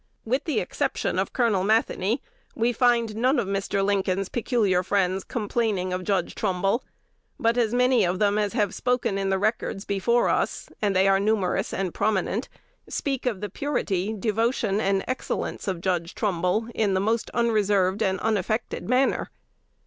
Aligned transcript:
With 0.25 0.45
the 0.45 0.59
exception 0.59 1.19
of 1.19 1.31
Col. 1.31 1.63
Matheny, 1.63 2.23
we 2.55 2.73
find 2.73 3.15
none 3.15 3.37
of 3.37 3.47
Mr. 3.47 3.85
Lincoln's 3.85 4.29
peculiar 4.29 4.81
friends 4.81 5.23
complaining 5.23 5.93
of 5.93 6.03
Judge 6.03 6.33
Trumbull; 6.33 6.83
but 7.39 7.55
as 7.55 7.71
many 7.71 8.03
of 8.03 8.17
them 8.17 8.39
as 8.39 8.53
have 8.53 8.73
spoken 8.73 9.19
in 9.19 9.29
the 9.29 9.37
records 9.37 9.85
before 9.85 10.27
us 10.27 10.69
(and 10.81 10.95
they 10.95 11.07
are 11.07 11.19
numerous 11.19 11.71
and 11.71 11.93
prominent) 11.93 12.49
speak 12.89 13.27
of 13.27 13.41
the 13.41 13.49
purity, 13.49 14.11
devotion, 14.11 14.81
and 14.81 15.03
excellence 15.07 15.67
of 15.67 15.81
Judge 15.81 16.15
Trumbull 16.15 16.67
in 16.73 16.95
the 16.95 16.99
most 16.99 17.29
unreserved 17.35 18.01
and 18.01 18.19
unaffected 18.21 18.89
manner. 18.89 19.29